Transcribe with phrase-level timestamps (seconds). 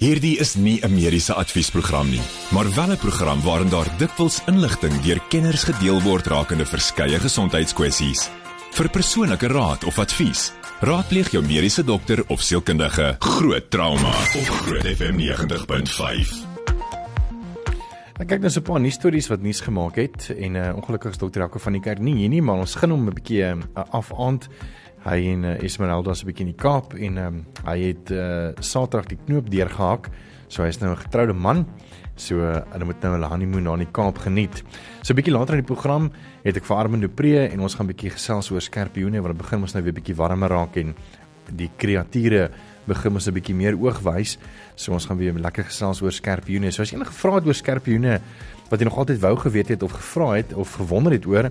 [0.00, 5.00] Hierdie is nie 'n mediese adviesprogram nie, maar wel 'n program waarin daar dikwels inligting
[5.00, 8.30] deur kenners gedeel word rakende verskeie gesondheidskwessies.
[8.70, 13.16] Vir persoonlike raad of advies, raadpleeg jou mediese dokter of sielkundige.
[13.18, 16.48] Groot trauma op Groot FM 90.5.
[18.20, 21.10] Ek kyk nou so 'n paar nuus stories wat nuus gemaak het en uh, ongelukkig
[21.10, 23.44] is dokter Jaco van die kerk nie hier nie, maar ons gaan hom 'n bietjie
[23.44, 23.56] uh,
[23.90, 24.48] afaand
[25.04, 29.08] hy en uh, Esmeralda se bietjie in die Kaap en um, hy het uh, Saterdag
[29.12, 30.10] die knoop deurgehak.
[30.48, 31.66] So hy's nou 'n getroude man.
[32.16, 34.62] So uh, hulle moet nou hulle honeymoon daar in die Kaap geniet.
[35.02, 36.10] So 'n bietjie later in die program
[36.44, 39.60] het ek vir Armando Pre en ons gaan bietjie gesels oor skerpioene want dit begin
[39.62, 40.94] ons nou weer bietjie warmer raak en
[41.50, 42.50] die kreature
[42.86, 44.38] begin ons 'n bietjie meer oog wys.
[44.76, 46.72] So ons gaan weer lekker gesels oor skerpioene.
[46.72, 48.20] So as enige vrae het oor skerpioene
[48.70, 51.50] wat jy nog altyd wou geweet het of gevra het of gewonder het oor,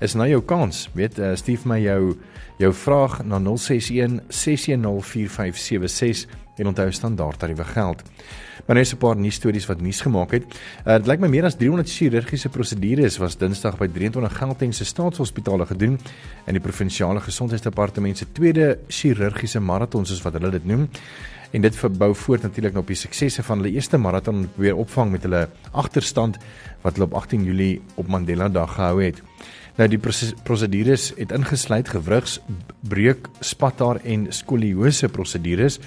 [0.00, 0.88] is nou jou kans.
[0.94, 2.16] Weet, uh, stuur my jou
[2.60, 6.26] jou vraag na 061 6104576
[6.60, 8.02] en onthou standaard tariewe geld.
[8.66, 10.44] Maar net 'n paar nuus stories wat nuus gemaak het.
[10.86, 14.84] Uh, dit lyk my meer as 300 chirurgiese prosedures was Dinsdag by 23 Gauteng se
[14.84, 15.98] staatshospitale gedoen
[16.46, 20.88] in die provinsiale gesondheidsdepartement se tweede chirurgiese maraton soos wat hulle dit noem.
[21.50, 25.22] En dit verbou voort natuurlik op die suksesse van hulle eerste maraton weer opvang met
[25.22, 26.36] hulle agterstand
[26.82, 29.29] wat hulle op 18 Julie op Mandela Dag gehou het.
[29.80, 29.98] Nou die
[30.44, 32.34] prosedures het ingesluit gewrigs
[32.84, 35.78] breuk, spathaar en skoliose prosedures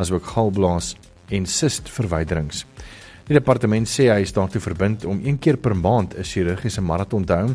[0.00, 0.94] asook galblaas
[1.28, 2.62] en sist verwyderings.
[3.28, 7.24] Die departement sê hy is daartoe verbind om een keer per maand 'n chirurgiese maraton
[7.24, 7.54] te hou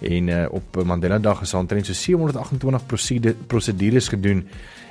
[0.00, 4.48] en uh, op Mandela Dag is aantrent so 728 prosedures gedoen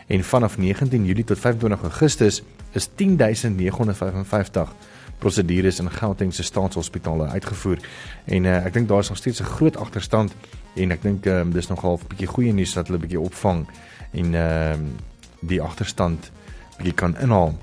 [0.07, 4.69] en vanaf 19 Julie tot 25 Augustus is 10955
[5.19, 7.77] prosedures in Gauteng se staatshospitale uitgevoer.
[8.25, 10.33] En uh, ek dink daar is nog steeds 'n groot agterstand
[10.75, 13.67] en ek dink um, dis nogal 'n bietjie goeie nuus dat hulle bietjie opvang
[14.11, 15.13] en ehm uh,
[15.45, 16.31] die agterstand
[16.77, 17.53] bietjie kan inhaal.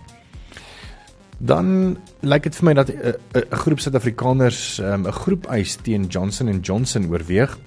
[1.43, 5.77] Dan lyk dit vir my dat 'n uh, uh, groep Suid-Afrikaners 'n um, groep eis
[5.83, 7.59] teen Johnson & Johnson oorweeg.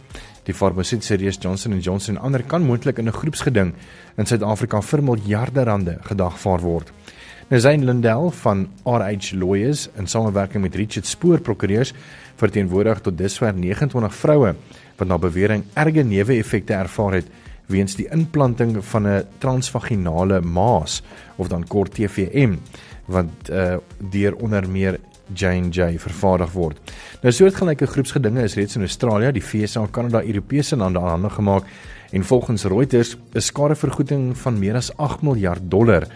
[0.44, 3.74] Die farmaseutiese reus Johnson & Johnson en ander kan moontlik in 'n groepsgeding
[4.18, 6.92] in Suid-Afrika vir miljarde rande gedagvaar word.
[7.46, 11.92] Nou Zain Lindell van RH Lawyers in samewerking met Richard Spoor Prokureurs
[12.42, 14.56] verteenwoordig tot dusver 29 vroue
[14.98, 17.30] wat na bewering erge neeweffekte ervaar het
[17.70, 21.04] weens die inplanting van 'n transvaginale maas
[21.36, 22.58] of dan kort TVM
[23.06, 23.78] wat uh,
[24.10, 25.00] deur onder meer
[25.34, 26.94] J&J vervaardig word.
[27.22, 31.64] Nou soortgelyke groepsgedinge is reeds in Australië, die VS, Kanada, Europese lande aan hande gemaak
[32.12, 36.08] en volgens Reuters is skadevergoeding van meer as 8 miljard dollar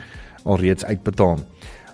[0.44, 1.40] alreeds uitbetaal.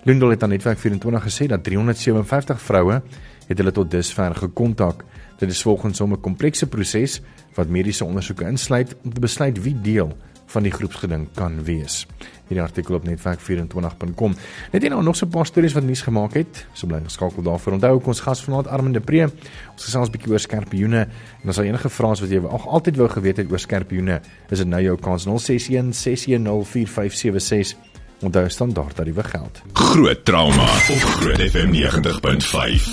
[0.06, 3.02] Lindel het aan Netwerk 24 gesê dat 357 vroue
[3.46, 5.04] het hulle tot dusver gekontak.
[5.38, 7.20] Dit is volgens hom 'n komplekse proses
[7.54, 12.06] wat mediese ondersoeke insluit om te besluit wie deel van die groepsgeding kan wees.
[12.46, 14.34] Hierdie artikel op netwerk24.com.
[14.72, 16.66] Net hier nou nog so 'n paar stories wat nuus gemaak het.
[16.72, 17.72] So bly geskakel daarvoor.
[17.72, 19.22] Onthou ons gas vanaand Armand de Pre.
[19.72, 21.08] Ons gesels 'n bietjie oor skerpioene
[21.42, 24.20] en as daar enige vrae is wat jy al altyd wou geweet het oor skerpioene,
[24.50, 29.62] is dit nou jou kans 061 610 4576 Onthou standaard tariewe geld.
[29.72, 32.86] Groot trauma op Groot FM 90.5.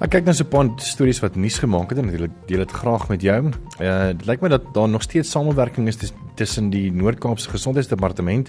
[0.00, 2.70] Ek kyk nou so 'n paar stories wat nuus gemaak het en ek deel dit
[2.70, 3.50] graag met jou.
[3.80, 5.98] Uh dit lyk my dat daar nog steeds samewerking is
[6.34, 8.48] tussen die Noord-Kaapse Gesondheidsdepartement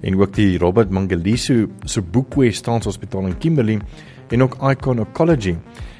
[0.00, 3.80] en ook die Robert Mangaliso se Boekwe Staatshospitaal in Kimberley
[4.28, 5.56] en ook Icon Oncology.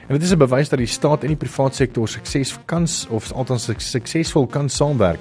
[0.07, 3.33] En dit is 'n bewys dat die staat en die private sektor sukses kan of
[3.33, 5.21] althans suksesvol kan saamwerk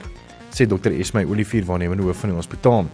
[0.55, 0.93] sê Dr.
[0.95, 2.87] Esmey Olivier waarnemende hoof van die hospitaal.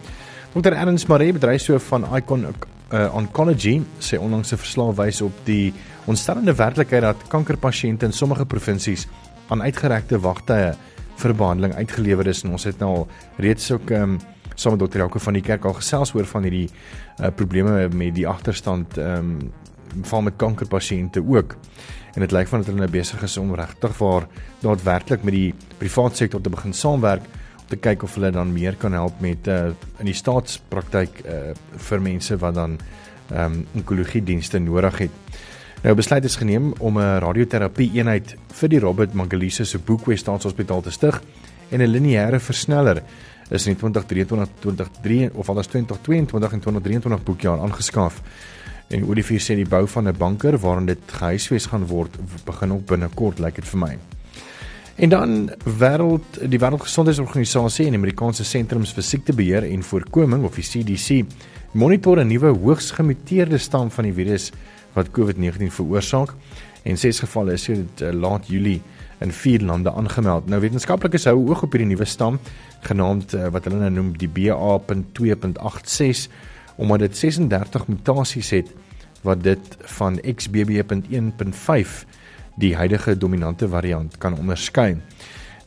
[0.53, 0.73] Dr.
[0.73, 5.73] Ernst Maree, bedryfshoof van Icon uh, Oncology, sê onlangs 'n verslag wys op die
[6.05, 9.07] ontstellende werklikheid dat kankerpasiënte in sommige provinsies
[9.47, 10.73] aan uitgerekte wagtye
[11.21, 13.07] vir behandeling uitgelewer is en ons het nou al
[13.37, 14.19] reeds ook um,
[14.55, 14.97] saam met Dr.
[14.97, 19.17] Jaco van die kerk al gesels oor van hierdie uh, probleme met die agterstand ehm
[19.17, 19.51] um,
[20.07, 21.55] van met kankerpasiënte ook.
[22.13, 24.27] En dit lyk van dat hulle nou besig is om regtig waar
[24.61, 27.25] daadwerklik met die private sektor te begin saamwerk
[27.71, 31.55] te kyk of hulle dan meer kan help met uh in die staatspraktyk uh
[31.89, 32.77] vir mense wat dan
[33.31, 35.11] ehm um, onkologie dienste nodig het.
[35.81, 40.81] Nou besluit is geneem om 'n radioterapie eenheid vir die Robert Mangaliso se Boekwest Staatshospitaal
[40.81, 41.21] te stig
[41.69, 43.03] en 'n lineêre versneller
[43.49, 48.21] is in 2023 2023 of anders 2022 en 2023 boekjaar aangeskaf.
[48.87, 52.85] En Olivier sê die bou van 'n banker waarin dit gehuisves gaan word begin ook
[52.85, 53.97] binnekort lyk dit vir my.
[55.01, 61.25] En dan wêreld die wêreldgesondheidsorganisasie en Amerikaanse sentrums vir siektebeheer en voorkoming of die CDC
[61.73, 64.51] monitor 'n nuwe hoogs gemuteerde stam van die virus
[64.93, 66.29] wat COVID-19 veroorsaak
[66.83, 68.81] en ses gevalle is sedert uh, laat Julie
[69.19, 70.45] in vier lande aangemeld.
[70.45, 72.39] Nou wetenskaplikes hou oog op hierdie nuwe stam
[72.81, 76.29] genaamd uh, wat hulle nou noem die BA.2.86
[76.77, 78.67] omdat dit 36 mutasies het
[79.21, 82.05] wat dit van XBB.1.5
[82.55, 84.97] die huidige dominante variant kan onderskei.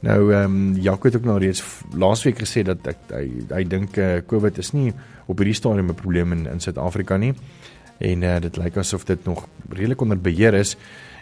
[0.04, 1.62] Nou ehm um, Jaco het ook nou reeds
[1.96, 4.92] laasweek gesê dat ek, hy hy dink uh, COVID is nie
[5.26, 7.34] op hierdie stadium 'n probleem in in Suid-Afrika nie.
[7.98, 10.76] En uh, dit lyk asof dit nog redelik onder beheer is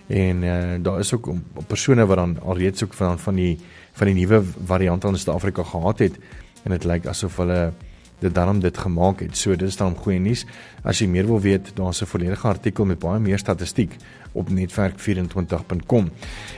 [0.09, 1.31] en uh, daar is ook
[1.67, 3.59] persone wat dan alreeds ook van van die
[3.93, 6.19] van die nuwe variant in Suid-Afrika gehad het
[6.65, 7.73] en dit lyk asof hulle
[8.23, 9.37] dit daarom dit gemaak het.
[9.37, 10.45] So dis dan goeie nuus.
[10.87, 13.97] As jy meer wil weet, daar's 'n volledige artikel met baie meer statistiek
[14.33, 16.11] op netwerk24.com.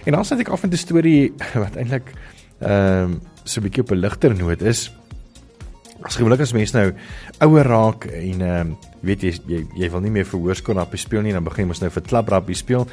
[0.04, 1.32] En dan sit ek af met 'n storie
[1.64, 2.12] wat eintlik
[2.60, 4.92] ehm um, so 'n bietjie op 'n ligter noot is.
[6.02, 6.92] As gewoonlik as mense nou
[7.38, 10.98] ouer raak en ehm um, weet jy, jy jy wil nie meer vir hoërskool rappie
[10.98, 12.86] speel nie, dan begin jy mos nou vir klub rappie speel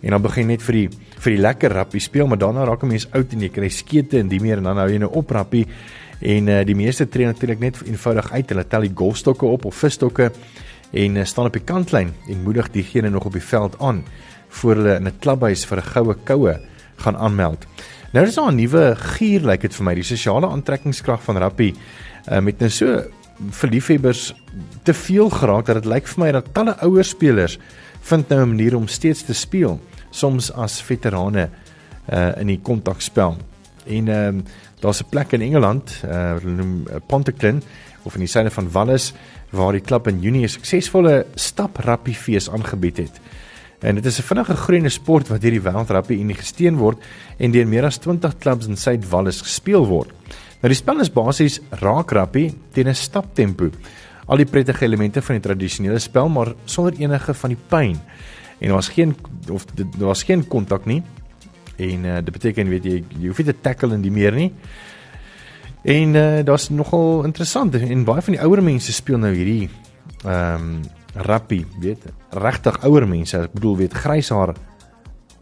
[0.00, 0.88] en dan begin net vir die
[1.18, 4.18] vir die lekker rappie speel, maar daarna raak 'n mens oud en jy kry skete
[4.18, 5.66] en die meer en dan hou jy nou op rappie
[6.20, 8.48] En uh, die meeste tree natuurlik net eenvoudig uit.
[8.48, 10.32] Hulle tel die golfstokke op of visstokke
[10.90, 14.04] en uh, staan op die kantlyn en moedig diegene nog op die veld aan
[14.48, 16.60] voor hulle in 'n klubhuis vir 'n goue koue
[16.96, 17.66] gaan aanmeld.
[18.12, 21.36] Nou is daar 'n nuwe gier lyk like dit vir my, die sosiale aantrekkingskrag van
[21.36, 21.74] rugby
[22.30, 23.04] uh, met nou so
[23.50, 24.34] vir liefhebbers
[24.82, 27.58] te veel geraak dat dit lyk vir my dat talle ouer spelers
[28.00, 29.80] vind nou 'n manier om steeds te speel,
[30.10, 31.48] soms as veterane
[32.12, 33.36] uh, in die kontakspel.
[33.86, 34.44] En ehm um,
[34.80, 37.62] daar's 'n plek in Engeland, uh hulle noem uh, Pontyclun
[38.02, 39.12] of in die suide van Wales
[39.50, 43.20] waar die klub in Junie 'n suksesvolle stap rugby fees aangebied het.
[43.80, 46.98] En dit is 'n vinnige groeiende sport wat deur die Wêreld Rugby Unie gesteun word
[47.36, 50.10] en deur meer as 20 klubs in Suid-Wales gespeel word.
[50.60, 53.70] Nou die spel is basies raak rugby teen 'n staptempo.
[54.26, 58.00] Al die prettige elemente van die tradisionele spel maar sonder enige van die pyn.
[58.58, 59.16] En daar was geen
[59.50, 61.02] of daar was geen kontak nie
[61.78, 64.52] en uh, dit beteken weet jy jy hoef nie te tackle in die meer nie.
[65.88, 69.68] En uh, daar's nogal interessant en baie van die ouer mense speel nou hierdie
[70.24, 70.78] ehm um,
[71.18, 72.04] rugby, weet
[72.36, 74.52] regtig ouer mense, ek bedoel weet grys haar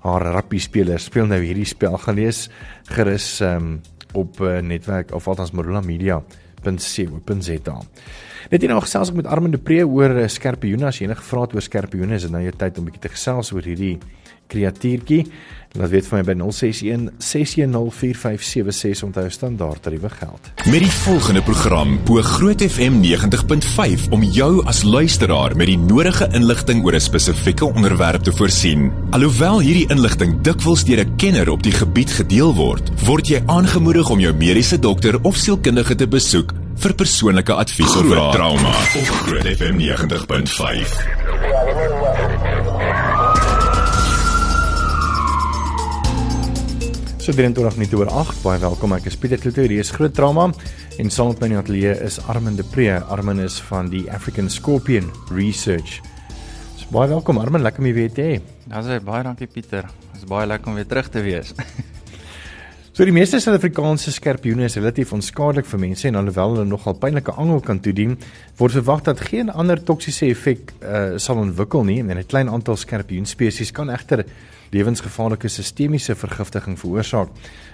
[0.07, 2.47] haar rugby spelers speel nou hierdie spel gelees
[2.93, 3.77] gerus ehm um,
[4.17, 6.23] op uh, netwerk of althans Marula Media
[6.67, 7.75] .co.za.
[8.51, 11.47] Net hier nou gesels ek met Armand de Pre oor skerpioene as jy enige vrae
[11.47, 13.99] het oor skerpioene is dit nou jou tyd om 'n bietjie te gesels oor hierdie
[14.47, 15.27] kreatuurtjie.
[15.77, 20.41] Laat weet vir my by 061 6104576 onthou standaard tariewe geld.
[20.71, 26.29] Met die volgende program bo Groot FM 90.5 om jou as luisteraar met die nodige
[26.33, 28.93] inligting oor 'n spesifieke onderwerp te voorsien.
[29.11, 34.11] Alhoewel hierdie inligting dikwels deur 'n kenner op die gebied gedeel word, word jy aangemoedig
[34.11, 38.75] om jou mediese dokter of sielkundige te besoek vir persoonlike advies oor trauma op
[39.25, 42.06] Groot FM 90.5.
[47.27, 48.37] So 23 minute oor 8.
[48.45, 48.93] Baie welkom.
[48.95, 49.65] Ek is Pieter Kloete.
[49.67, 50.45] Hier is groot drama
[51.03, 53.01] en saam met my in die ateljee is Armin de Pre.
[53.03, 55.97] Armin is van die African Scorpion Research.
[56.79, 58.39] So baie welkom Armin, lekker om jou weer te hê.
[58.71, 59.91] Dankie baie dankie Pieter.
[60.13, 61.51] Dit is baie lekker om weer terug te wees.
[62.95, 67.35] so die meeste Suid-Afrikaanse skorpioene is relatief onskadelik vir mense en alhoewel hulle nogal pynlike
[67.35, 68.15] angel kan toedien,
[68.63, 72.79] word verwag dat geen ander toksiese effek uh, sal ontwikkel nie en 'n klein aantal
[72.79, 74.29] skorpioen spesies kan egter
[74.71, 77.29] lewensgevaarlike sistemiese vergiftiging veroorsaak.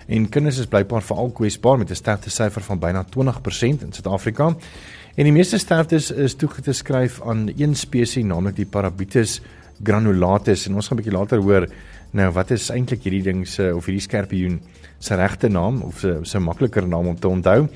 [0.07, 4.57] En kinders is blykbaar veral kwesbaar met 'n sterfte syfer van byna 20% in Suid-Afrika.
[5.15, 9.41] En die meeste sterftes is toegeskryf aan een spesies, naamlik die Parabitus
[9.83, 10.67] granulatus.
[10.67, 11.69] En ons gaan 'n bietjie later hoor
[12.13, 14.61] nou wat is eintlik hierdie ding se of hierdie skerpioen
[15.03, 17.69] se regte naam of se se makliker naam om te onthou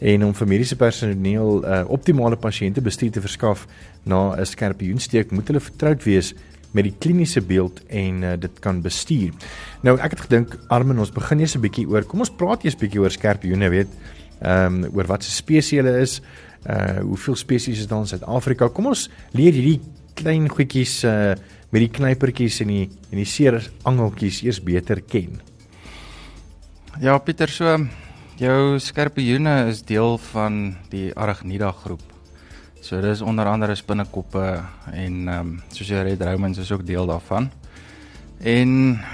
[0.00, 3.66] en om vir mediese personeel uh, optimale pasiënte bestuur te verskaf
[4.04, 6.34] na 'n skerpioensteek moet hulle vertroud wees
[6.76, 9.32] met die kliniese beeld en uh, dit kan bestuur.
[9.86, 12.04] Nou ek het gedink Armin ons begin eers 'n bietjie oor.
[12.04, 13.92] Kom ons praat eers bietjie oor skerpioene, weet.
[14.40, 16.20] Ehm um, oor wat se spesies hulle is.
[16.68, 18.68] Uh hoeveel spesies is daar in Suid-Afrika?
[18.68, 19.80] Kom ons leer hierdie
[20.14, 21.34] klein goedjies uh
[21.70, 25.40] met die knypertjies en die en die seer angeltjies eers beter ken.
[27.00, 27.76] Ja, Pieter, so
[28.40, 32.15] jou skerpioene is deel van die Arachnida groep.
[32.86, 34.62] So dis onder andere spinnekoppe
[34.92, 37.48] en ehm um, soos jy Red Romans is ook deel daarvan.
[38.38, 38.70] En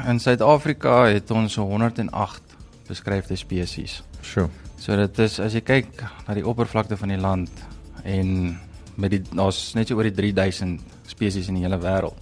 [0.09, 4.03] in Suid-Afrika het ons 108 beskryfde spesies.
[4.21, 4.51] So.
[4.77, 7.65] So dit is as jy kyk na die oppervlakte van die land
[8.05, 8.59] en
[9.01, 12.19] met die daar's net so oor die 3000 spesies in die hele wêreld.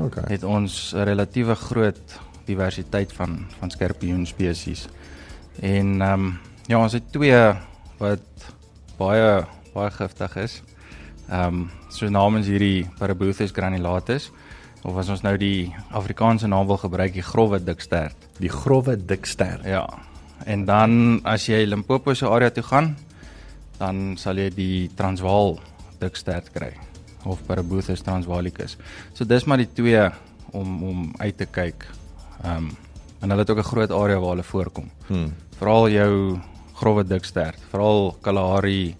[0.00, 0.22] OK.
[0.32, 4.88] Het ons 'n relatiewe groot diversiteit van van skorpioen spesies.
[5.60, 7.52] En ehm um, ja, ons het twee
[7.98, 8.54] wat
[8.96, 9.44] baie
[9.74, 10.62] baie giftig is.
[11.28, 14.30] Ehm um, so namens hierdie Parabuthus granulatus
[14.84, 18.16] of as ons nou die Afrikaanse naam wil gebruik, die growwe dikstert.
[18.38, 19.64] Die growwe dikstert.
[19.64, 19.86] Ja.
[20.44, 22.96] En dan as jy Limpopo se area toe gaan,
[23.78, 25.56] dan sal jy die Transvaal
[26.00, 26.74] dikstert kry
[27.24, 28.76] of Parabuthus transvalicus.
[29.14, 30.02] So dis maar die twee
[30.52, 31.86] om om uit te kyk.
[32.42, 32.72] Ehm um,
[33.24, 34.90] en hulle het ook 'n groot area waar hulle voorkom.
[35.06, 35.32] Hmm.
[35.56, 36.40] Veral jou
[36.74, 38.96] grouwe dikstert, veral Kalahari,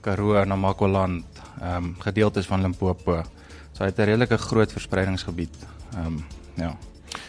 [0.00, 1.24] Karoo, Namakoland,
[1.60, 3.22] ehm um, gedeeltes van Limpopo.
[3.72, 5.56] So hy het 'n redelike groot verspreidingsgebied.
[5.94, 6.24] Ehm um,
[6.56, 6.76] ja.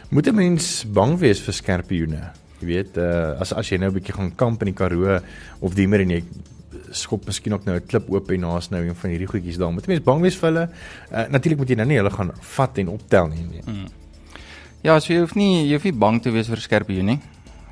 [0.09, 2.31] Moet 'n mens bang wees vir skerpioene?
[2.59, 5.19] Jy weet, uh, as as jy nou 'n bietjie gaan kamp in die Karoo
[5.59, 6.23] of die meer en jy
[6.91, 9.71] skop miskien ook nou 'n klip oop en daar's nou een van hierdie goedjies daar.
[9.71, 10.69] Moet jy mens bang wees vir hulle?
[11.11, 13.43] Uh, Natuurlik moet jy nou nie hulle gaan vat en optel nie.
[13.51, 13.61] nie.
[13.65, 13.87] Hmm.
[14.81, 17.19] Ja, so jy hoef nie jy hoef nie bang te wees vir skerpioene nie.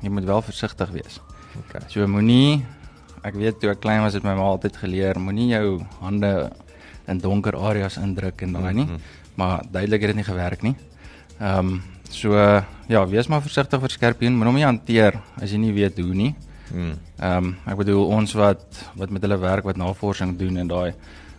[0.02, 1.20] Jy moet wel versigtig wees.
[1.58, 1.82] Okay.
[1.88, 2.64] So moenie
[3.22, 6.50] ek weet toe ek klein was het my ma altyd geleer, moenie jou hande
[7.08, 8.84] in donker areas indruk en daai nie.
[8.84, 9.00] Mm -hmm.
[9.34, 10.76] Maar duidelik het dit nie gewerk nie.
[11.40, 12.34] Ehm um, so
[12.88, 16.14] ja, wees maar versigtig vir skerpioen, moenie hom nie hanteer as jy nie weet hoe
[16.14, 16.34] nie.
[16.70, 16.98] Hmm.
[17.18, 20.94] Ehm um, ek bedoel ons wat wat met hulle werk wat navorsing doen en daai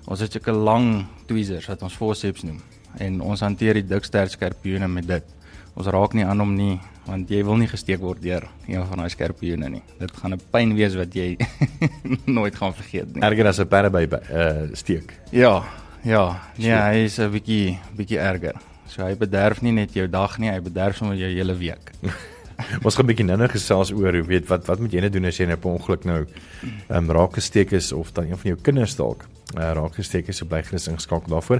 [0.05, 2.61] ons het sulke lang tweezers wat ons forceps noem
[2.97, 5.35] en ons hanteer die dikster skerpioene met dit.
[5.75, 9.01] Ons raak nie aan hom nie want jy wil nie gesteek word deur een van
[9.01, 9.81] daai skerpioene nie.
[9.99, 11.37] Dit gaan 'n pyn wees wat jy
[12.37, 13.23] nooit gaan vergeet nie.
[13.23, 15.13] Erger as 'n perde by uh steek.
[15.31, 15.63] Ja.
[16.03, 18.55] Ja, nee, hy is 'n bietjie bietjie erger.
[18.87, 21.91] So hy bederf nie net jou dag nie, hy bederf sommer jou hele week.
[22.85, 25.25] Ons gaan 'n bietjie nou-nou gesels oor hoe weet wat wat moet jy net doen
[25.25, 26.25] as jy net nou per ongeluk nou
[26.89, 29.25] ehm um, raak gesteek is of dan een van jou kinders dalk
[29.57, 31.59] uh, raak gesteek is, so bly gerus ingeskakel daarvoor.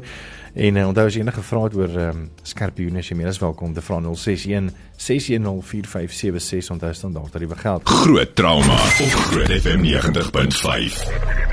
[0.54, 3.42] En uh, onthou as jy enige vrae het oor ehm um, skerpioene, jy meer as
[3.42, 7.82] welkom te vra 061 6104576 onthou standaard tariewe geld.
[8.04, 11.50] Groot trauma op Groot FM 90.5.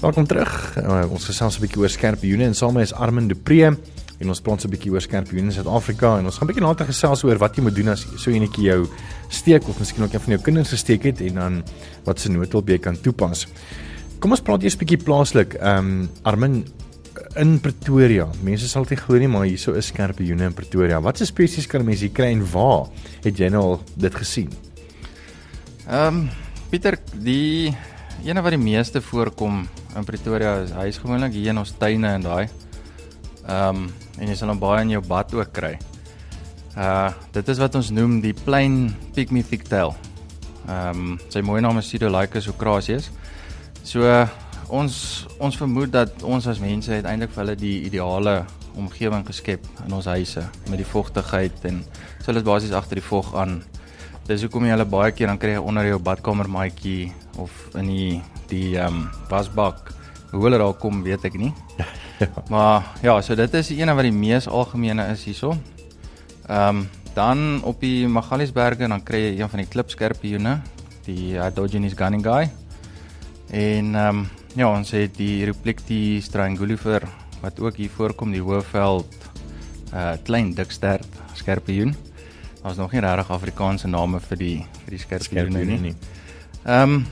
[0.00, 0.76] Welkom terug.
[0.80, 3.76] Uh, ons gesels 'n bietjie oor skerpioene en saam met is Armin de Pre
[4.20, 6.86] en ons praat 'n bietjie oor skerpioene in Suid-Afrika en ons gaan 'n bietjie later
[6.86, 8.86] gesels oor wat jy moet doen as so enetjie jou
[9.28, 11.64] steek of miskien ook een van jou kinders gesteek het en dan
[12.04, 13.46] wat se noodhulp jy kan toepas.
[14.20, 15.54] Kom ons praat eers 'n bietjie plaaslik.
[15.54, 16.64] Ehm um, Armin
[17.36, 18.28] in Pretoria.
[18.42, 21.00] Mense sal dit glo nie, maar hierso is skerpioene in Pretoria.
[21.00, 22.88] Watse spesies kan mense hier kry en waar
[23.24, 24.50] het jy nou al dit gesien?
[25.88, 26.28] Ehm um,
[26.70, 27.74] Pieter, die
[28.22, 29.64] ene wat die meeste voorkom
[29.96, 32.48] in Pretoria is hy is gewoonlik hier in ons tuine en daai.
[33.48, 33.88] Ehm um,
[34.20, 35.74] en jy sal hom baie in jou bad ook kry.
[36.76, 39.96] Uh dit is wat ons noem die plain pygmy thicktail.
[40.68, 43.10] Ehm um, sy mooi naam is Pseudolycus ocrasius.
[43.82, 44.28] So uh,
[44.68, 48.42] ons ons vermoed dat ons as mense uiteindelik vir hulle die ideale
[48.78, 51.82] omgewing geskep in ons huise met die vogtigheid en
[52.20, 53.60] so hulle is basies agter die vog aan.
[54.28, 57.10] Dis hoekom jy hulle baie keer dan kry onder jou badkamermaatjie
[57.42, 57.50] of
[57.80, 58.20] in die
[58.52, 59.90] die ehm um, wasbak.
[60.30, 61.50] Hoe hulle daar kom, weet ek nie.
[62.20, 62.28] ja.
[62.48, 65.56] Maar ja, so dit is die een wat die mees algemene is hierso.
[66.46, 70.60] Ehm um, dan op die Magaliesberge dan kry jy een van die klipskerpioene,
[71.08, 72.50] die Diogenes gunningi.
[73.50, 77.08] En ehm um, ja, ons het die Replecti strangulifer
[77.40, 79.16] wat ook hier voorkom, die Hoëveld
[79.94, 81.96] uh klein dikstert skerpioen.
[82.62, 85.94] Daar's nog nie regtig Afrikaanse name vir die vir die skerpioene nie.
[86.64, 87.06] Ehm um,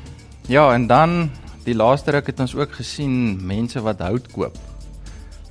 [0.46, 1.30] ja, en dan
[1.64, 4.67] die laaste ruk het ons ook gesien mense wat hout koop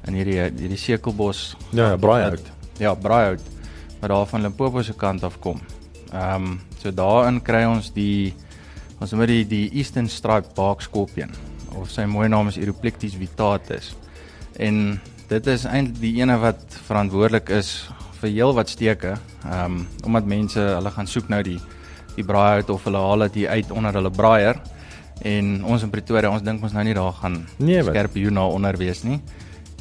[0.08, 1.56] in hierdie hierdie sekelbos.
[1.72, 2.52] Ja, ja braaihout.
[2.80, 3.44] Ja, braaihout
[4.00, 5.62] wat daar van Limpopo se kant af kom.
[6.14, 8.34] Ehm um, so daarin kry ons die
[9.00, 11.34] ons noem dit die Eastern Stripe Bark Scorpion
[11.76, 13.96] of sy mooi naam is Eroplectis vitatus.
[14.58, 17.90] En dit is eintlik die ene wat verantwoordelik is
[18.22, 19.18] vir heel wat steke.
[19.46, 21.60] Ehm um, omdat mense hulle gaan soek nou die
[22.18, 24.62] die braaihout of hulle haal dit uit onder hulle braaier.
[25.26, 28.78] En ons in Pretoria, ons dink ons nou nie daar gaan nee, skerp joena onder
[28.78, 29.20] wees nie.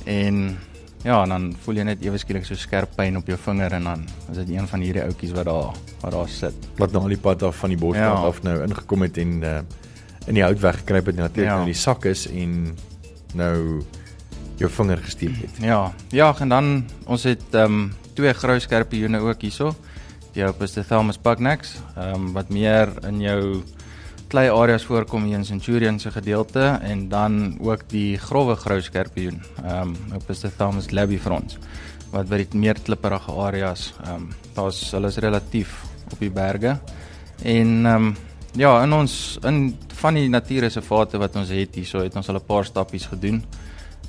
[0.07, 0.59] En
[1.03, 3.91] ja, en dan voel jy net ewe skielik so skerp pyn op jou vinger en
[3.91, 6.69] dan is dit een van hierdie ouetjies wat daar wat daar sit.
[6.79, 8.31] Wat nou al die pad af van die boskant ja.
[8.31, 9.59] af nou ingekom het en uh,
[10.27, 11.61] in die hout weggekruip het natuurlik ja.
[11.63, 12.75] in die sak is en
[13.35, 13.83] nou
[14.57, 15.61] jou vinger gesteek het.
[15.61, 15.81] Ja.
[16.15, 16.75] Ja, en dan
[17.07, 19.75] ons het ehm um, twee grou skerpe joene ook hierso.
[20.33, 23.41] Die op is die Thelmus pugnax, ehm um, wat meer in jou
[24.29, 29.43] klei areas voorkom hier in Centurion se gedeelte en dan ook die grouwe grou skerpioen.
[29.65, 31.59] Ehm um, op is die Thames labifrons
[32.11, 36.79] wat by die meer klipperige areas ehm um, daar's hulle is relatief op die berge.
[37.43, 38.17] En ehm um,
[38.57, 42.41] ja, in ons in van die natuurreservate wat ons het hier, so het ons al
[42.41, 43.45] 'n paar stappies gedoen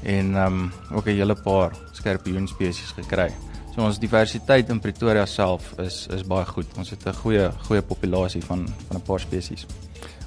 [0.03, 3.31] en ehm um, ook 'n hele paar skerpioen spesies gekry.
[3.77, 6.65] So ons diversiteit in Pretoria self is is baie goed.
[6.81, 9.67] Ons het 'n goeie goeie populasie van van 'n paar spesies.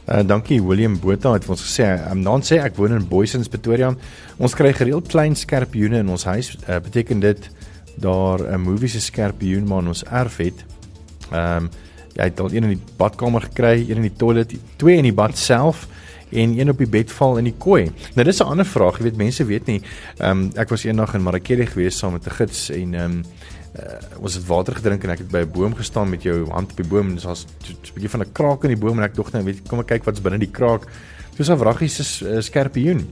[0.07, 3.92] Uh, dankie William Botha het ons gesê, um, dan sê ek woon in Boysens Pretoria.
[4.38, 6.57] Ons kry gereeld klein skerpioene in ons huis.
[6.69, 7.50] Uh, beteken dit
[7.97, 10.64] daar 'n movie se skerpioen maar ons erf het.
[11.33, 11.71] Ehm um,
[12.14, 15.12] Jy het al een in die badkamer gekry, een in die toilet, twee in die
[15.12, 15.87] bad self
[16.32, 17.90] en een op die bed val in die kooi.
[18.14, 19.82] Nou dis 'n ander vraag, jy weet mense weet nie.
[20.18, 23.25] Ehm um, ek was eendag in Marakele gewees saam met 'n gids en ehm um,
[23.78, 26.70] uh, ons het water gedrink en ek het by 'n boom gestaan met jou hand
[26.70, 29.14] op die boom en was 'n bietjie van 'n kraak in die boom en ek
[29.14, 30.87] dog net weet kom ek kyk wat's binne die kraak.
[31.37, 33.08] Dis 'n wraggies 'n uh, skerpioen.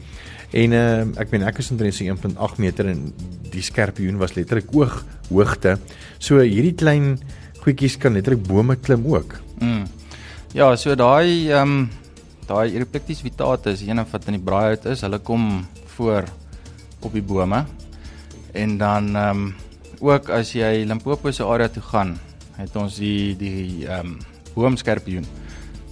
[0.51, 3.13] En uh, ek meen ek is omtrent so 1.8 meter en
[3.51, 5.79] die skerpioen was letterlik oog hoogte.
[6.19, 7.19] So hierdie klein
[7.61, 9.37] goedjies kan letterlik bome klim ook.
[9.61, 9.85] Mm.
[10.57, 11.91] Ja, so daai ehm um,
[12.49, 16.29] daai Eruplectis vitatus, een wat in die braaihout is, hulle kom voor
[17.05, 17.65] op die bome.
[18.53, 19.55] En dan ehm um,
[20.01, 22.19] ook as jy Limpopo se area toe gaan,
[22.57, 24.19] het ons die die ehm um,
[24.55, 25.27] boomskerpioen.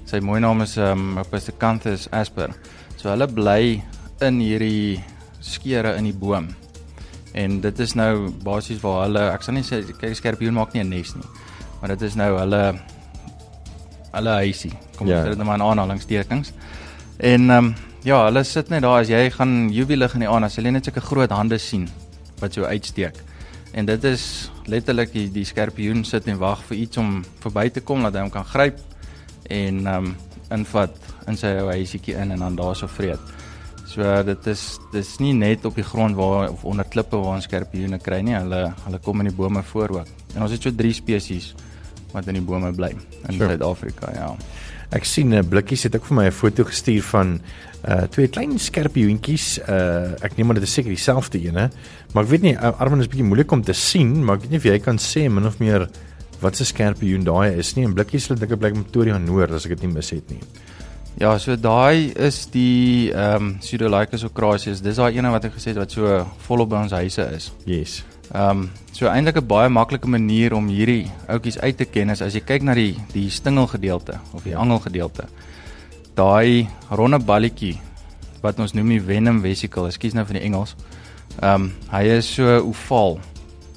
[0.07, 2.55] Sy mooi naam is ehm um, Opisthocanthus asper.
[2.97, 3.83] So hulle bly
[4.25, 5.03] in hierdie
[5.41, 6.49] skeure in die boom.
[7.37, 10.83] En dit is nou basies waar hulle, ek sal nie sê kyk skerpioen maak nie
[10.85, 11.29] 'n nes nie.
[11.81, 12.81] Maar dit is nou hulle
[14.17, 14.73] hulle huisie.
[14.97, 15.23] Kom ons ja.
[15.25, 16.53] sê dit nou maar in aanhalingstekens.
[17.17, 17.75] En ehm um,
[18.07, 20.87] ja, hulle sit net daar as jy gaan juwelig in die aand, as jy net
[20.87, 21.89] sulke groot hande sien
[22.41, 23.19] wat so uitsteek.
[23.77, 27.83] En dit is letterlik die, die skerpioen sit en wag vir iets om verby te
[27.83, 28.81] kom dat hy hom kan gryp
[29.51, 30.15] en ehm um,
[30.55, 30.95] invat
[31.27, 33.35] in sy ou huisietjie in en dan daarso vreet.
[33.87, 37.49] So dit is dis nie net op die grond waar of onder klippe waar ons
[37.49, 38.37] skerpioene kry nie.
[38.37, 40.13] Hulle hulle kom in die bome voor ook.
[40.35, 41.55] En ons het so drie spesies
[42.13, 42.93] wat in die bome bly
[43.29, 44.31] in Suid-Afrika, ja.
[44.95, 47.41] Ek sien 'n uh, blikkies het ook vir my 'n foto gestuur van
[47.89, 49.59] uh twee klein skerpioentjies.
[49.69, 51.71] Uh ek neem maar dit is seker dieselfde ene,
[52.13, 54.59] maar ek weet nie Armin is bietjie moeilik om te sien, maar ek weet nie
[54.59, 55.89] of jy kan sê min of meer
[56.41, 57.85] wat se skerpioen daai is nie.
[57.85, 60.41] En blikkies het ek blyk Pretoria Noord as ek dit nie mis het nie.
[61.17, 64.83] Ja, so daai is die ehm um, Pseudolycus ocrasius.
[64.85, 67.53] Dis daai ene wat ek gesê het wat so volop by ons huise is.
[67.65, 68.03] Yes.
[68.35, 72.23] Ehm um, so eintlik 'n baie maklike manier om hierdie outjies uit te ken is
[72.23, 75.27] as jy kyk na die die stingelgedeelte of die angelgedeelte.
[76.15, 77.79] Daai ronde balletjie
[78.43, 80.77] wat ons noem die venom vesicle, ekskuus nou van die Engels.
[81.43, 83.21] Ehm um, hy is so ovaal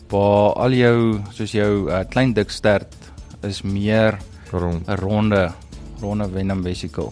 [0.09, 2.95] waar al jou soos jou uh, klein dik stert
[3.43, 4.17] is meer
[4.51, 5.53] rond 'n ronde
[6.01, 7.12] ronde venom vesicle.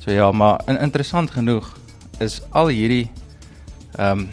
[0.00, 1.76] So ja, maar in, interessant genoeg
[2.20, 3.10] is al hierdie
[3.98, 4.28] ehm um,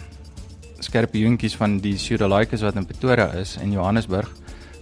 [0.79, 4.29] skerpioentjies van die Pseudolycus wat in Pretoria is en Johannesburg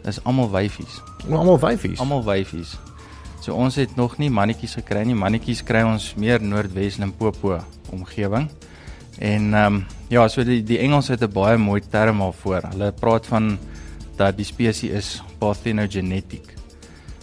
[0.06, 1.02] is almal wyfies.
[1.30, 2.00] Almal wyfies.
[2.00, 2.76] Almal wyfies.
[3.42, 5.18] So ons het nog nie mannetjies gekry nie.
[5.18, 7.60] Mannetjies kry ons meer Noordwes Limpopo
[7.94, 8.50] omgewing.
[9.20, 12.62] En ehm um, ja, so die die Engels het 'n baie mooi term daarvoor.
[12.72, 13.58] Hulle praat van
[14.18, 16.54] dat die spesies is parthenogenetic.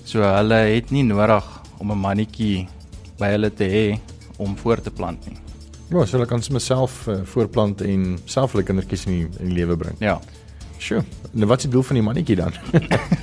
[0.04, 1.44] So hulle het nie nodig
[1.78, 2.68] om 'n mannetjie
[3.18, 3.98] by hulle te hê
[4.38, 5.38] om voort te plant nie.
[5.92, 9.52] Ja, so hulle kan sommer self uh, voorplant en self hulle kindertjies in die, in
[9.52, 9.98] die lewe bring.
[10.00, 10.16] Ja.
[10.82, 11.02] Sjoe.
[11.32, 12.56] Nou wat is die doel van die mannetjie dan?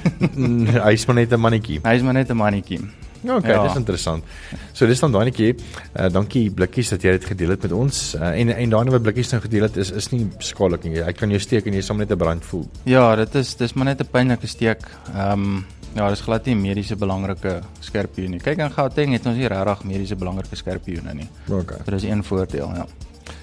[0.86, 1.79] Hy is maar net 'n mannetjie.
[1.84, 2.79] Hy is maar net 'n mannetjie.
[3.21, 3.63] Ja, okay, ja.
[3.67, 4.23] dis interessant.
[4.71, 5.55] So dis dan daai netjie.
[5.55, 7.97] Uh, dankie blikkies dat jy dit gedeel het met ons.
[8.15, 11.01] Uh, en en daai wat blikkies nou gedeel het is is nie skadelik nie.
[11.03, 12.69] Ek kan jou steek en jy sal net 'n brand voel.
[12.86, 14.88] Ja, dit is dis maar net 'n pynlike steek.
[15.15, 18.41] Ehm um, Ja, dis glad nie mediese belangrike skerpioen nie.
[18.43, 21.30] Kyk in Gauteng het ons nie regtig mediese belangrike skerpioene nie.
[21.47, 21.80] Okay.
[21.86, 22.86] Dit is een voordeel, ja.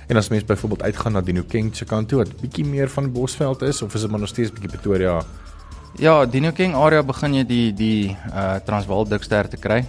[0.06, 3.62] En as mens byvoorbeeld uitgaan na Dinokeng se kant toe, wat bietjie meer van Bosveld
[3.62, 5.18] is of is dit maar nog steeds bietjie Pretoria?
[5.98, 9.82] Ja, Dinokeng area begin jy die die uh Transvaal dikster te kry.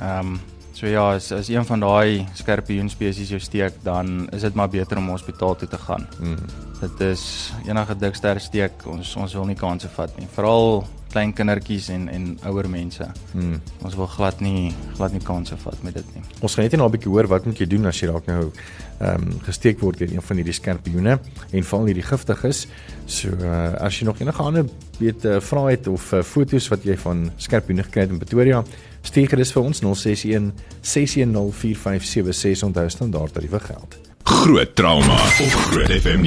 [0.00, 0.38] Ehm um,
[0.76, 4.68] so ja, as as een van daai skerpioen spesies jou steek, dan is dit maar
[4.68, 6.04] beter om hospitaal toe te gaan.
[6.20, 6.36] Mm.
[6.80, 7.24] Dit is
[7.64, 10.28] enige dikster steek, ons ons wil nie kanse vat nie.
[10.36, 10.84] Veral
[11.16, 13.06] klein kindertjies en en ouer mense.
[13.32, 13.60] Hmm.
[13.86, 16.24] Ons wil glad nie glad nie kanse vat met dit nie.
[16.44, 18.52] Ons gaan net nou 'n bietjie hoor wat moet jy doen as jy dalk nou
[19.00, 21.18] ehm um, gesteek word deur een van hierdie skerpioene
[21.52, 22.66] en val hierdie giftig is.
[23.06, 24.64] So uh, as jy nog enige ander
[24.98, 28.64] weet uh, vrae het of uh, foto's wat jy van skerpioene gekry het in Pretoria,
[29.06, 33.96] stuur gerus vir ons 061 610 4576 onthou standaard tariewe geld.
[34.26, 36.20] Groot trauma op Groot FM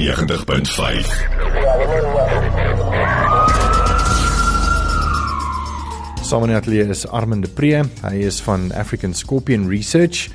[6.24, 7.82] Saam in die ateljee is Armand de Pre.
[8.04, 10.28] Hy is van African Scorpion Research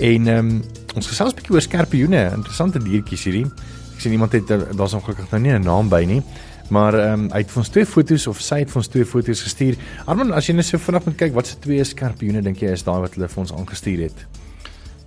[0.00, 0.52] en um,
[0.94, 3.46] ons gesels 'n bietjie oor skerpioene, interessante diertjies hierdie.
[3.94, 6.22] Ek sien iemand het daar's ongelukkig nou nie 'n naam by nie,
[6.70, 9.06] maar ehm um, hy het vir ons twee foto's of sy het vir ons twee
[9.08, 9.78] foto's gestuur.
[10.06, 12.86] Armand, as jy net so vinnig moet kyk, wat se twee skerpioene dink jy is
[12.86, 14.24] daai wat hulle vir ons aangestuur het?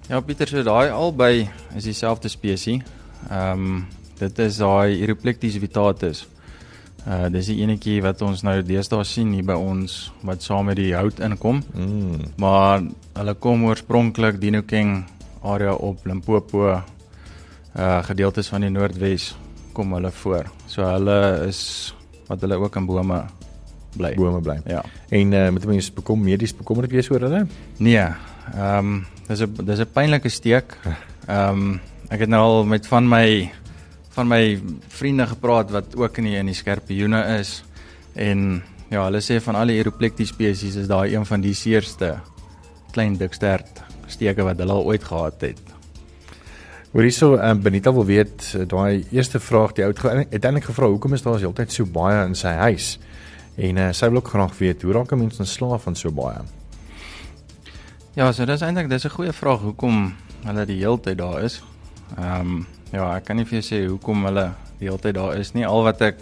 [0.10, 2.84] Ja, Pieter, so daai albei is dieselfde spesies.
[3.30, 3.84] Ehm um,
[4.19, 6.28] dit is daai Eroplectis vitatus.
[7.04, 10.78] Uh dis die enetjie wat ons nou deesdae sien hier by ons wat saam met
[10.80, 11.60] die hout inkom.
[11.76, 12.30] Mm.
[12.39, 12.86] Maar
[13.17, 15.02] hulle kom oorspronklik Dinokeng
[15.43, 16.82] area op Limpopo uh
[18.08, 19.34] gedeeltes van die Noordwes
[19.73, 20.49] kom hulle voor.
[20.67, 21.93] So hulle is
[22.27, 23.23] wat hulle ook in bome
[23.97, 24.13] bly.
[24.15, 24.59] bome bly.
[24.69, 24.83] Ja.
[25.09, 27.45] En uh, moet mense bekom medies bekommerd wees oor hulle?
[27.77, 28.05] Nee.
[28.53, 30.77] Ehm um, dis 'n dis 'n pynlike steek.
[31.27, 33.51] Ehm um, ek het nou al met van my
[34.13, 37.63] van my vriende gepraat wat ook in die in die skerpioene is
[38.13, 42.19] en ja, hulle sê van al die Eroplectis spesies is daai een van die seerste
[42.93, 45.72] klein dikstert steke wat hulle al ooit gehad het.
[46.93, 50.91] Hoor hierso, um, Benita wil weet uh, daai eerste vraag die ou het uiteindelik gevra
[50.91, 52.89] hoekom is daar heeltyd so baie in sy huis?
[53.58, 56.43] En uh, sy wil ook graag weet hoe raak 'n mens ontslaaf van so baie?
[58.13, 60.13] Ja, so dis eintlik dis 'n goeie vraag hoekom
[60.45, 61.63] hulle die hele tyd daar is.
[62.17, 65.36] Ehm um, ja, ek kan nie vir jou sê hoekom hulle die hele tyd daar
[65.38, 65.65] is nie.
[65.65, 66.17] Al wat ek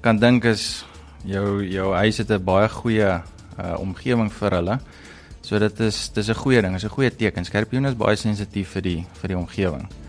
[0.00, 0.84] kan dink is
[1.24, 3.10] jou jou huis het 'n baie goeie
[3.58, 4.78] uh omgewing vir hulle.
[5.42, 7.44] So dit is dis 'n goeie ding, dis 'n goeie teken.
[7.44, 10.03] Skorpioene is baie sensitief vir die vir die omgewing.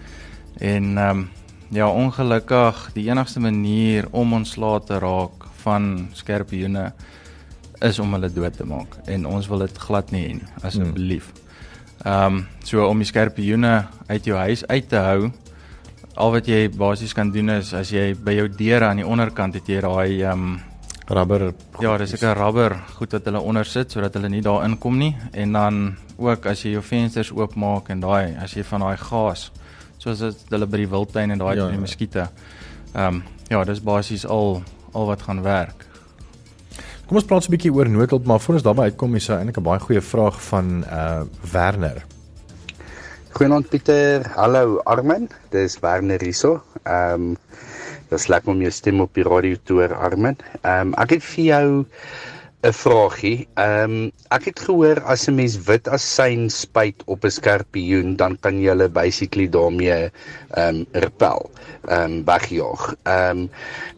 [0.60, 1.30] En ehm um,
[1.70, 6.92] ja, ongelukkig die enigste manier om ontslae te raak van skorpioene
[7.82, 9.00] is om hulle dood te maak.
[9.06, 11.32] En ons wil dit glad nie hê nie asseblief.
[12.06, 15.32] Ehm um, so om die skorpioene uit jou huis uit te hou
[16.16, 19.58] al wat jy basies kan doen is as jy by jou deure aan die onderkant
[19.58, 20.56] het jy daai ehm um,
[21.08, 24.98] rubber Ja, dis 'n rubber goed wat hulle onder sit sodat hulle nie daar inkom
[24.98, 25.16] nie.
[25.34, 29.52] En dan ook as jy jou vensters oopmaak en daai as jy van daai gas
[30.06, 32.30] soos dit hulle by die wildtuin en daai Ja, ja, die muskiete.
[32.94, 34.62] Ehm um, ja, dis basies al
[34.94, 35.86] al wat gaan werk.
[37.06, 39.40] Kom ons praat so 'n bietjie oor noodhulp, maar voor ons daarby uitkom, is daar
[39.40, 42.06] eintlik 'n baie goeie vraag van uh Werner.
[43.36, 44.30] Goeienaand Pieter.
[44.36, 45.30] Hallo Armin.
[45.52, 46.62] Dis Werner hierso.
[46.84, 47.38] Ehm um,
[48.10, 50.38] dis lekker om jou stem op die radio te hoor Armin.
[50.62, 51.86] Ehm um, ek het vir jou
[52.66, 53.48] 'n vraagie.
[53.62, 58.38] Ehm um, ek het gehoor as 'n mens wit asyn spuit op 'n skorpioen, dan
[58.42, 61.52] kan jy hulle basically daarmee ehm um, repel,
[61.88, 62.84] ehm um, wegjaag.
[63.04, 63.50] Ehm um,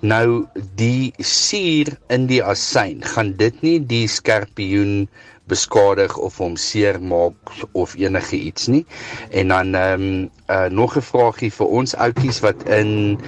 [0.02, 0.28] nou
[0.76, 5.08] die suur in die asyn, gaan dit nie die skorpioen
[5.48, 8.86] beskadig of hom seermaak of enige iets nie.
[9.32, 13.20] En dan ehm um, uh, nog 'n vraagie vir ons ouetjies wat in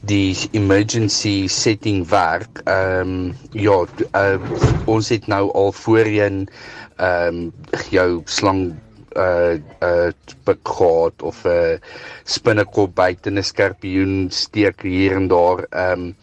[0.00, 2.60] die emergency setting werk.
[2.64, 4.38] Ehm um, ja, uh,
[4.84, 6.48] ons het nou al voorheen
[6.96, 7.52] ehm um,
[7.90, 8.74] jou slang
[9.16, 10.10] uh uh
[10.44, 11.78] pik gehad of 'n uh,
[12.24, 15.66] spinnekop byt in 'n skorpioen steek hier en daar.
[15.70, 16.16] Ehm um,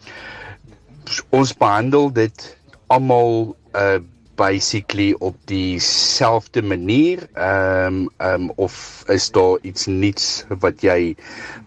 [1.30, 3.98] ons behandel dit almal uh
[4.40, 11.14] basically op dieselfde manier ehm um, ehm um, of is daar iets nuuts wat jy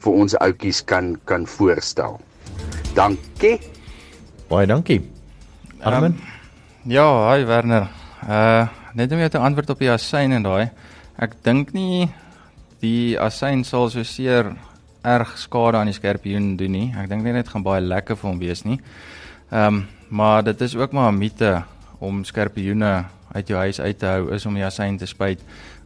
[0.01, 2.17] vir ons ouetjies kan kan voorstel.
[2.97, 3.59] Dankie.
[4.49, 5.01] Baie dankie.
[5.81, 6.17] Armin.
[6.17, 7.89] Um, ja, hi Werner.
[8.25, 10.69] Uh net om jou te antwoord op die asyn en daai.
[11.17, 12.09] Ek dink nie
[12.83, 14.51] die asyn sal so seer
[15.03, 16.89] erg skade aan die skorpioen doen nie.
[16.97, 18.79] Ek dink net dit gaan baie lekker vir hom wees nie.
[19.51, 21.63] Ehm um, maar dit is ook maar 'n mite
[21.99, 25.39] om skorpioene uit jou huis uit te hou is om die asyn te spuit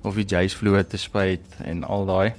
[0.04, 2.34] of die jacevloer te spuit en al daai.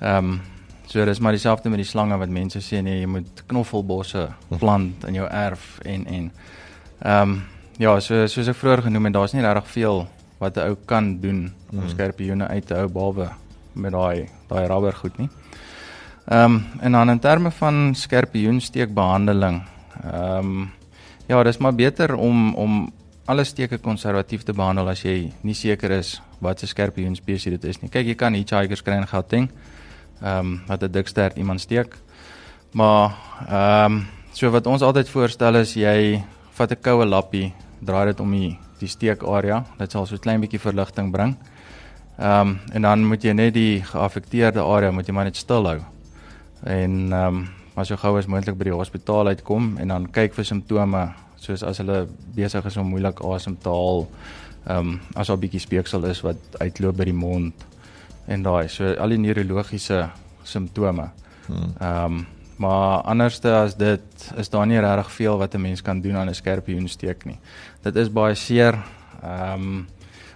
[0.00, 0.40] Ehm um,
[0.86, 5.04] so dis maar dieselfde met die slange wat mense sê nee, jy moet knoffelbosse plant
[5.08, 6.30] in jou erf en en
[7.02, 7.42] ehm um,
[7.78, 10.06] ja, so soos ek vroeër genoem het, daar's nie regtig veel
[10.38, 11.88] wat 'n ou kan doen om Mm.
[11.88, 13.28] skorpioene uit te hou behalwe
[13.72, 15.28] met daai daai rubber goed nie.
[16.28, 19.62] Ehm um, en dan in terme van skorpioensteekbehandeling.
[20.04, 20.70] Ehm um,
[21.26, 22.92] ja, dis maar beter om om
[23.26, 27.64] alle steke konservatief te behandel as jy nie seker is wat se skorpioen spesies dit
[27.70, 27.88] is nie.
[27.88, 29.48] Kyk, jy kan hitchhikers kry in Gauteng.
[30.20, 31.96] Ehm um, wat 'n dik stert iemand steek.
[32.72, 33.16] Maar
[33.48, 38.20] ehm um, so wat ons altyd voorstel is jy vat 'n koue lappie, draai dit
[38.20, 39.64] om die die steekarea.
[39.78, 41.36] Dit sal so 'n klein bietjie verligting bring.
[42.18, 45.66] Ehm um, en dan moet jy net die geaffekteerde area moet jy maar net stil
[45.66, 45.80] hou.
[46.62, 50.34] En ehm um, maar so gou as moontlik by die hospitaal uitkom en dan kyk
[50.34, 51.08] vir simptome
[51.44, 52.04] soos as hulle
[52.36, 54.06] besig is om moeilik asem te haal.
[54.66, 57.54] Ehm um, as daar 'n bietjie speeksel is wat uitloop by die mond
[58.26, 60.10] en daai so al die neurologiese
[60.42, 61.10] simptome.
[61.46, 61.74] Hmm.
[61.80, 62.26] Ehm um,
[62.56, 66.28] maar anderste as dit is daar nie regtig veel wat 'n mens kan doen aan
[66.28, 67.38] 'n skorpioensteek nie.
[67.82, 68.78] Dit is baie seer.
[69.22, 69.86] Ehm um,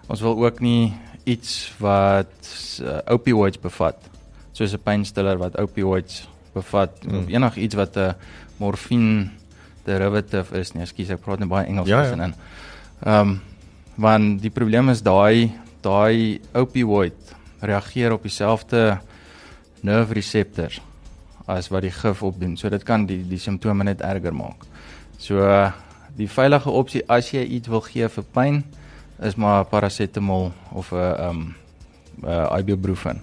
[0.08, 0.92] ons wil ook nie
[1.24, 2.48] iets wat
[2.82, 3.96] uh, opioids bevat
[4.52, 7.12] soos 'n pynstiller wat opioids bevat Mm.
[7.12, 7.18] mm.
[7.18, 8.14] of enigiets wat 'n
[8.56, 9.30] morfine
[9.88, 10.85] derivative is nie.
[10.85, 12.11] Ekskuus, ek praat net baie Engels Ja, ja.
[12.11, 12.35] tussenin.
[13.05, 13.38] Ehm um,
[13.98, 15.51] want die probleem is daai
[15.83, 17.33] daai opioid
[17.66, 19.01] reageer op dieselfde
[19.83, 20.79] nerve receptors
[21.48, 22.57] as wat die gif opdoen.
[22.57, 24.66] So dit kan die die simptome net erger maak.
[25.18, 25.42] So
[26.18, 28.62] die veilige opsie as jy iets wil gee vir pyn
[29.18, 31.55] is maar parasetamol of 'n uh, um
[32.24, 33.20] uh, ibuprofen.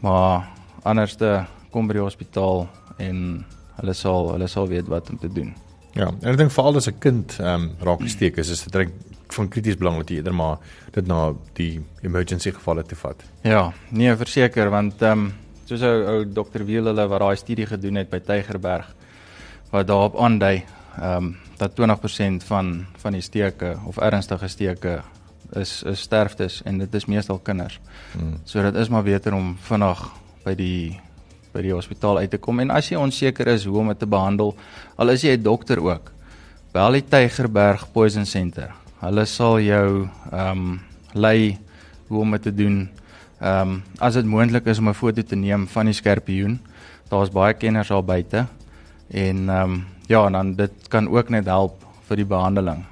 [0.00, 0.48] Maar
[0.82, 3.44] anderste kom by die hospitaal en
[3.80, 5.54] hulle sal hulle sal weet wat om te doen.
[5.94, 8.74] Ja, en ek dink veral as 'n kind ehm um, raak gesteek is, is dit
[8.74, 8.90] reg
[9.34, 10.58] van krities belang dat jy eerder maar
[10.92, 13.22] dit na die emergency gevalle te vat.
[13.42, 15.32] Ja, nee, verseker want ehm um,
[15.64, 18.90] soos ou ou dokter Wiel hulle wat daai studie gedoen het by Tygerberg
[19.70, 20.62] wat daarop aandui
[20.98, 25.02] ehm um, dat 20% van van die steke of ernstige steke
[25.52, 27.80] is is sterftes en dit is meestal kinders.
[28.12, 28.40] Hmm.
[28.44, 30.10] So dit is maar beter om vinnig
[30.44, 31.00] by die
[31.54, 34.10] by die hospitaal uit te kom en as jy onseker is hoe om dit te
[34.10, 34.54] behandel,
[34.98, 36.10] al is jy 'n dokter ook,
[36.72, 38.74] bel die Tygerberg Poison Center.
[39.00, 40.80] Hulle sal jou ehm um,
[41.14, 41.58] lei
[42.08, 42.88] hoe om dit te doen.
[43.40, 46.58] Ehm um, as dit moontlik is om 'n foto te neem van die skorpioen,
[47.08, 48.46] daar's baie kenners daar buite
[49.10, 52.84] en ehm um, ja, dan dit kan ook net help vir die behandeling.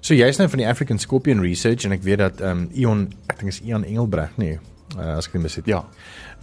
[0.00, 3.12] So jy's nou van die African Scorpion Research en ek weet dat ehm um, Ion,
[3.26, 4.58] ek dink is Ion Engelbreg nie,
[4.98, 5.66] uh, as ek nie mis het.
[5.66, 5.84] Ja.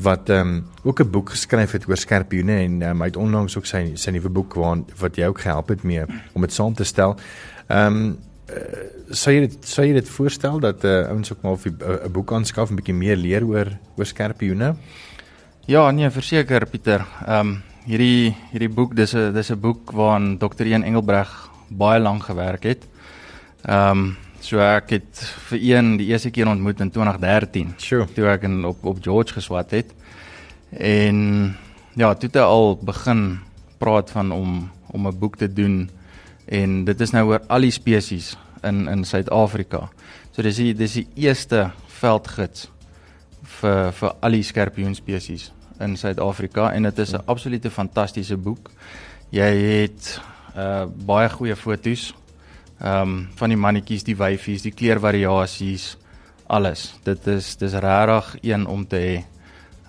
[0.02, 3.58] Wat ehm um, ook 'n boek geskryf het oor skorpioene en um, hy het onlangs
[3.58, 6.74] ook sy sy nuwe boek waar wat jy ook gehelp het mee om dit saam
[6.74, 7.18] te stel.
[7.68, 8.18] Ehm um,
[8.50, 8.56] uh,
[9.10, 12.70] sou jy dit sou jy dit voorstel dat uh, ouens ook maar 'n boek aanskaf
[12.70, 14.76] en 'n bietjie meer leer oor oor skorpioene?
[15.66, 17.06] Ja, nee, verseker Pieter.
[17.28, 20.66] Ehm um, hierdie hierdie boek dis 'n dis 'n boek waaraan Dr.
[20.66, 22.88] Ian Engelbreg baie lank gewerk het.
[23.66, 27.76] Ehm um, so ek het vir een die eerste keer ontmoet in 2013.
[27.78, 28.08] Sure.
[28.16, 29.94] Toe ek in op op George geswat het.
[30.72, 31.56] En
[31.94, 33.40] ja, toe het al begin
[33.78, 35.90] praat van om om 'n boek te doen
[36.46, 39.90] en dit is nou oor al die spesies in in Suid-Afrika.
[40.32, 42.70] So dis die dis die eerste veldgids
[43.60, 48.72] vir vir al die skorpioen spesies in Suid-Afrika en dit is 'n absolute fantastiese boek.
[49.30, 49.52] Jy
[49.82, 50.22] het
[50.58, 52.14] uh baie goeie foto's
[52.82, 55.98] ehm um, van die mannetjies, die wyfies, die kleurvariasies,
[56.52, 56.88] alles.
[57.06, 59.18] Dit is dis regtig een om te hê.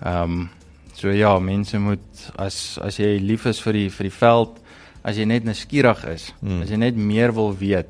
[0.03, 0.49] Ehm um,
[0.93, 4.59] so ja, mense moet as as jy lief is vir die vir die veld,
[5.03, 6.61] as jy net nuuskierig is, hmm.
[6.63, 7.89] as jy net meer wil weet.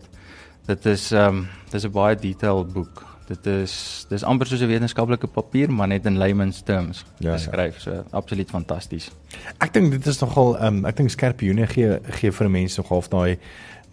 [0.68, 3.04] Dit is ehm um, dis 'n baie detailed boek.
[3.28, 7.76] Dit is dis amper soos 'n wetenskaplike papier, maar net in layman's terms ja, geskryf.
[7.76, 7.82] Ja.
[7.82, 9.12] So absoluut fantasties.
[9.60, 12.90] Ek dink dit is nogal ehm um, ek dink skerpioene gee gee vir mense nog
[12.90, 13.38] half daai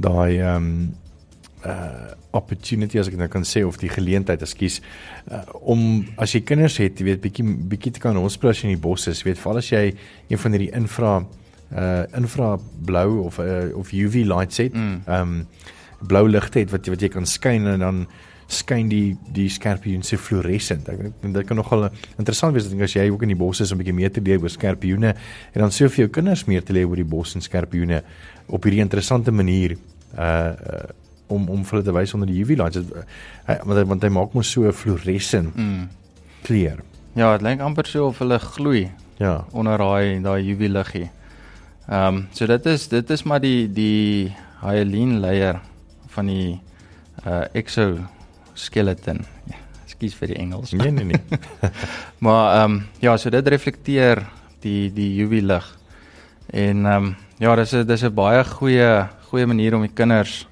[0.00, 0.72] daai ehm um,
[1.66, 4.76] uh opportunity as ek nou kan sê of die geleentheid, ekskuus,
[5.34, 5.80] uh, om
[6.22, 9.32] as jy kinders het, jy weet bietjie bietjie te kan rondsplas in die bosse, jy
[9.32, 9.80] weet veral as jy
[10.30, 11.18] een van hierdie infra
[11.70, 12.54] uh infra
[12.86, 15.02] blou of uh, of UV lights het, mm.
[15.06, 15.42] ehm mm.
[15.42, 18.04] um, blou ligte het wat wat jy kan skyn en dan
[18.50, 20.88] skyn die die skorpioen se fluoresent.
[20.90, 23.78] Ek dink dit kan nogal interessant wees as jy ook in die bosse is om
[23.78, 25.14] 'n bietjie meer te leer oor skorpioene
[25.54, 28.02] en dan vir jou kinders meer te leer oor die bos en skorpioene
[28.48, 29.76] op hierdie interessante manier
[30.18, 30.88] uh, uh
[31.30, 32.80] om om hulle te wys onder die UV lights.
[33.46, 35.88] Hy want hy, want hy maak mos so 'n fluoresent mm.
[36.42, 36.82] kleur.
[37.14, 38.90] Ja, dit lyk amper so of hulle gloei.
[39.18, 41.10] Ja, onder daai daai UV liggie.
[41.88, 45.60] Ehm um, so dit is dit is maar die die hyaline layer
[46.08, 46.60] van die
[47.26, 47.98] uh exo
[48.54, 49.24] skeleton.
[49.46, 50.72] Ja, Ekskuus vir die Engels.
[50.72, 51.40] Nee nee nee.
[52.24, 54.24] maar ehm um, ja, so dit reflekteer
[54.60, 55.78] die die UV lig.
[56.50, 60.44] En ehm um, ja, dis 'n dis 'n baie goeie goeie manier om die kinders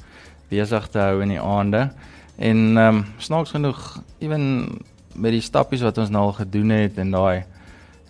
[0.48, 1.88] besig te hou in die aande.
[2.38, 3.80] En ehm um, snaaks genoeg,
[4.22, 4.44] ewen
[5.18, 7.44] met die stappies wat ons nou al gedoen het en daai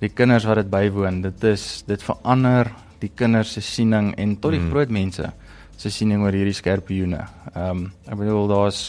[0.03, 2.69] die kinders wat dit bywoon, dit is dit verander
[3.01, 4.71] die kinders se siening en tot die mm.
[4.71, 5.31] groot mense
[5.79, 7.25] se siening oor hierdie skerpioene.
[7.55, 8.83] Ehm um, ek bedoel daar's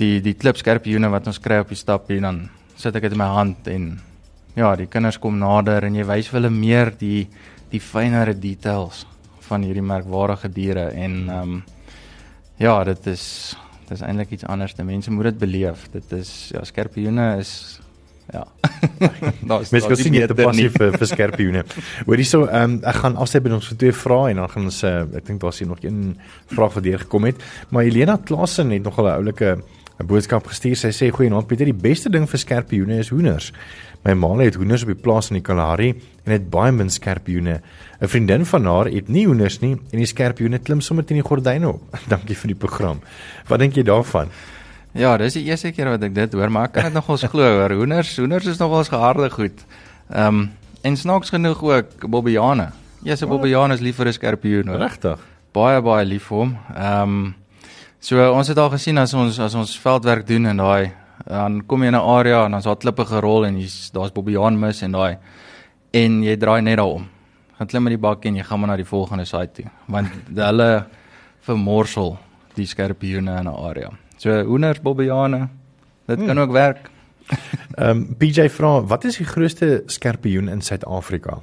[0.00, 3.30] die die klipskerpioene wat ons kry op die stappie dan sit ek dit in my
[3.30, 3.90] hand en
[4.54, 7.28] ja, die kinders kom nader en jy wys hulle meer die
[7.70, 9.04] die fynere details
[9.48, 11.62] van hierdie merkwaardige diere en ehm um,
[12.56, 14.74] ja, dit is dit is eintlik iets anders.
[14.74, 15.88] Die mense moet dit beleef.
[15.92, 17.80] Dit is ja, skerpioene is
[18.32, 18.46] ja.
[19.48, 21.64] Daar's Mens kan sien jy te passie vir vir skerpioene.
[22.06, 24.70] Hoor hierso, ehm um, ek gaan afsê by ons vir twee vrae en dan gaan
[24.70, 26.14] ons uh, ek dink daar's hier nog een
[26.52, 27.44] vraag wat deur gekom het.
[27.70, 29.56] Maar Helena Klasen het nog 'n oulike
[30.00, 30.76] 'n boodskap gestuur.
[30.76, 33.52] Sy sê goeienaand Pieter, die beste ding vir skerpioene is hoenders.
[34.04, 35.94] My ma het hoenders op die plaas in die Kalahari
[36.26, 37.60] en het baie min skerpioene.
[38.00, 41.28] 'n Vriendin van haar het nie hoenders nie en die skerpioene klim sommer teen die
[41.28, 41.80] gordyne op.
[42.12, 43.00] Dankie vir die program.
[43.48, 44.28] Wat dink jy daarvan?
[44.92, 47.42] Ja, dis die eerste keer wat ek dit hoor, maar ek kan dit nogals glo
[47.42, 47.72] hoor.
[47.74, 49.64] Hoenders, hoenders is nogals geharde goed.
[50.10, 50.50] Ehm um,
[50.84, 52.72] en snaaks genoeg ook bobbiane.
[53.02, 54.76] Ja, se bobbiane is lief vir 'n skerpioen.
[54.76, 55.18] Regtig?
[55.52, 56.58] Baie baie lief vir hom.
[56.76, 57.34] Ehm um,
[58.04, 60.92] So ons het al gesien as ons as ons veldwerk doen en daai
[61.24, 64.60] dan kom jy in 'n area en dan's daar klippe gerol en hier's daar's bobbejaan
[64.60, 65.16] mis en daai
[65.92, 67.08] en jy draai net daaroom.
[67.56, 70.08] Gaan klim met die bakkie en jy gaan maar na die volgende site toe want
[70.36, 70.86] hulle
[71.40, 72.18] vermorsel
[72.54, 73.90] die skorpioene in 'n area.
[74.18, 75.48] So hoenders bobbejane
[76.06, 76.38] dit kan hmm.
[76.38, 76.90] ook werk.
[77.78, 81.40] Ehm um, BJ vra wat is die grootste skorpioen in Suid-Afrika?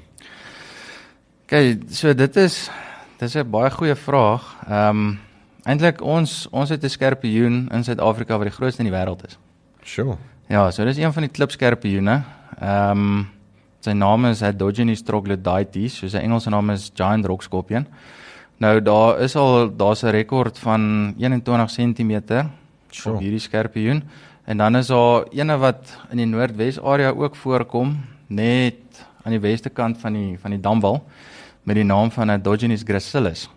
[1.47, 2.69] Kyk, so dit is
[3.17, 4.57] dis 'n baie goeie vraag.
[4.69, 5.19] Ehm um,
[5.63, 9.37] eintlik ons ons het 'n skorpioen in Suid-Afrika wat die grootste in die wêreld is.
[9.83, 10.17] Sure.
[10.49, 12.23] Ja, so dis een van die klipskorpioene.
[12.59, 13.27] Ehm um,
[13.79, 17.87] sy naam is Hadrogenes troglodytes, so sy Engelse naam is giant rock scorpion.
[18.61, 22.45] Nou daar is al daar's 'n rekord van 21 cm
[22.91, 23.15] Sure.
[23.15, 24.03] op hierdie skorpioen.
[24.45, 27.97] En dan is daar ene wat in die Noordwes area ook voorkom,
[28.27, 31.03] net aan die weste kant van die van die damwal
[31.63, 33.49] met die naam van Hadrogenes gracilis.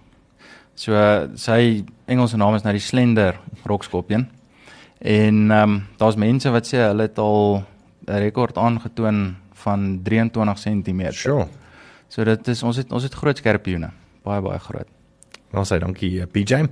[0.75, 0.93] So
[1.35, 4.29] sy Engelse naam is nou die slender rokskorpioen.
[4.99, 7.64] En ehm um, daar's mense wat sê hulle het al
[8.07, 11.12] 'n rekord aangetoon van 23 cm.
[11.12, 11.47] Sure.
[12.09, 13.90] So dit is ons het ons het groot skorpioene,
[14.23, 14.88] baie baie groot.
[15.59, 16.64] Ons sê dankie eh, PJ.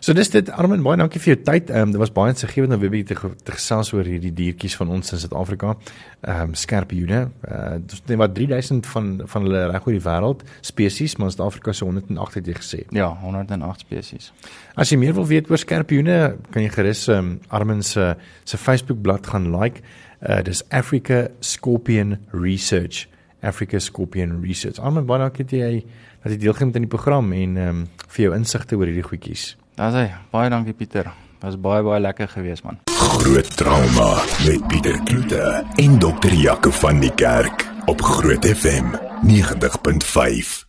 [0.00, 1.72] So dis dit Armin, baie dankie vir jou tyd.
[1.72, 4.76] Ehm um, dit was baie insiggewend om weer bietjie te, te gesels oor hierdie diertjies
[4.78, 5.74] van ons in Suid-Afrika.
[6.20, 7.20] Ehm um, skerpioene.
[7.48, 11.36] Uh dis net wat 3000 van van hulle reg oor die wêreld spesies, maar in
[11.36, 12.82] Suid-Afrika se 108 het jy gesê.
[12.96, 14.32] Ja, 108 spesies.
[14.76, 16.18] As jy meer wil weet oor skerpioene,
[16.52, 19.82] kan jy gerus ehm um, Armin se se Facebook bladsy gaan like.
[20.22, 23.06] Uh dis Africa Scorpion Research.
[23.42, 24.80] Africa Scorpion Research.
[24.82, 25.82] Armin, baie dankie dat jy
[26.22, 29.06] dat jy deelgeneem het aan die program en ehm um, vir jou insigte oor hierdie
[29.06, 29.56] goedjies.
[29.78, 30.06] Daar's hy.
[30.32, 31.12] Baie dankie Pieter.
[31.40, 32.80] Was baie baie lekker geweest man.
[32.98, 34.08] Groot trauma
[34.46, 40.67] met Pieter Kloete en dokter Jaco van die Kerk op Groot FM 90.5.